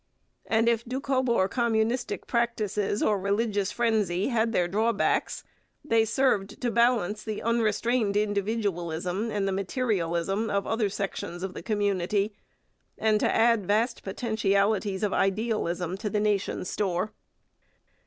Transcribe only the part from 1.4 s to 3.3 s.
communistic practices or